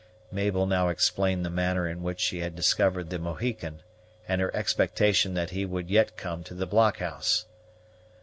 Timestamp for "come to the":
6.17-6.65